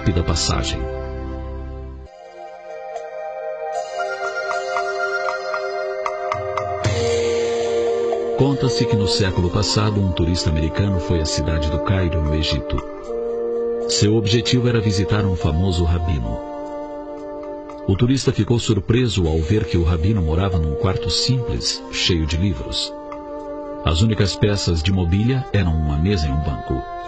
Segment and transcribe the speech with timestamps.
[0.00, 0.80] rápida passagem.
[8.38, 12.82] Conta-se que no século passado um turista americano foi à cidade do Cairo, no Egito.
[13.90, 16.40] Seu objetivo era visitar um famoso rabino.
[17.86, 22.38] O turista ficou surpreso ao ver que o rabino morava num quarto simples, cheio de
[22.38, 22.90] livros.
[23.84, 26.99] As únicas peças de mobília eram uma mesa e um banco.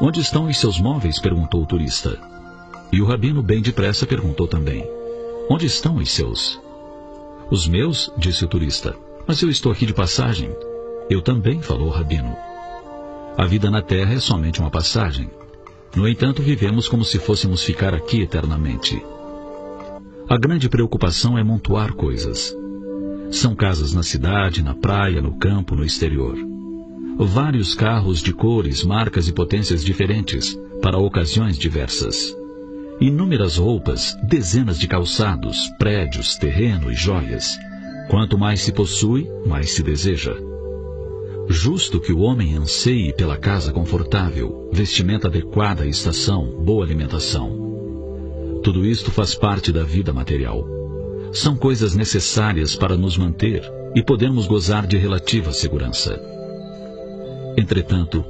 [0.00, 1.18] Onde estão os seus móveis?
[1.18, 2.18] perguntou o turista.
[2.92, 4.86] E o rabino, bem depressa, perguntou também:
[5.48, 6.60] Onde estão os seus?
[7.50, 8.94] Os meus, disse o turista.
[9.26, 10.50] Mas eu estou aqui de passagem.
[11.08, 12.36] Eu também, falou o rabino.
[13.38, 15.30] A vida na terra é somente uma passagem.
[15.94, 19.02] No entanto, vivemos como se fôssemos ficar aqui eternamente.
[20.28, 22.54] A grande preocupação é montuar coisas.
[23.30, 26.36] São casas na cidade, na praia, no campo, no exterior.
[27.18, 32.36] Vários carros de cores, marcas e potências diferentes, para ocasiões diversas.
[33.00, 37.56] Inúmeras roupas, dezenas de calçados, prédios, terreno e joias
[38.08, 40.32] Quanto mais se possui, mais se deseja.
[41.48, 48.60] Justo que o homem anseie pela casa confortável, vestimenta adequada à estação, boa alimentação.
[48.62, 50.64] Tudo isto faz parte da vida material.
[51.32, 53.62] São coisas necessárias para nos manter
[53.94, 56.35] e podermos gozar de relativa segurança.
[57.56, 58.24] Entretanto,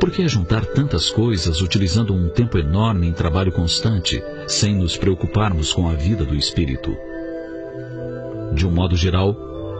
[0.00, 5.72] por que juntar tantas coisas utilizando um tempo enorme em trabalho constante, sem nos preocuparmos
[5.72, 6.96] com a vida do espírito?
[8.54, 9.36] De um modo geral,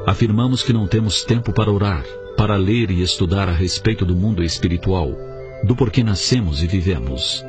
[0.07, 2.05] afirmamos que não temos tempo para orar,
[2.37, 5.13] para ler e estudar a respeito do mundo espiritual,
[5.65, 7.45] do porquê nascemos e vivemos.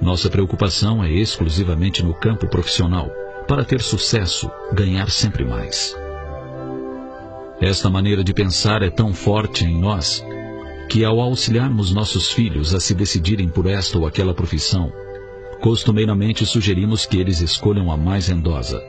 [0.00, 3.10] Nossa preocupação é exclusivamente no campo profissional,
[3.46, 5.96] para ter sucesso, ganhar sempre mais.
[7.62, 10.20] Esta maneira de pensar é tão forte em nós
[10.88, 14.92] que, ao auxiliarmos nossos filhos a se decidirem por esta ou aquela profissão,
[15.60, 18.82] costumeiramente sugerimos que eles escolham a mais endosa,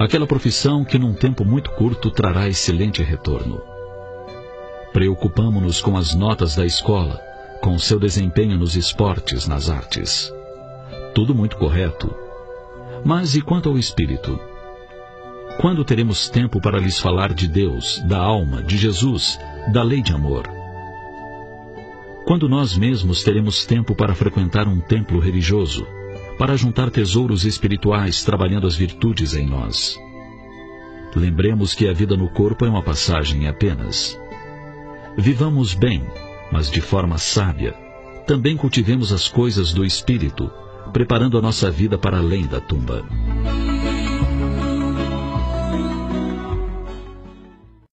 [0.00, 3.62] aquela profissão que num tempo muito curto trará excelente retorno.
[4.92, 7.20] Preocupamo-nos com as notas da escola,
[7.62, 10.34] com seu desempenho nos esportes, nas artes.
[11.14, 12.12] Tudo muito correto.
[13.04, 14.40] Mas e quanto ao espírito?
[15.60, 19.40] Quando teremos tempo para lhes falar de Deus, da alma, de Jesus,
[19.72, 20.48] da lei de amor?
[22.24, 25.84] Quando nós mesmos teremos tempo para frequentar um templo religioso,
[26.38, 29.98] para juntar tesouros espirituais trabalhando as virtudes em nós.
[31.16, 34.16] Lembremos que a vida no corpo é uma passagem apenas.
[35.16, 36.04] Vivamos bem,
[36.52, 37.74] mas de forma sábia.
[38.28, 40.48] Também cultivemos as coisas do espírito,
[40.92, 43.04] preparando a nossa vida para além da tumba.
[45.70, 45.97] Thank you.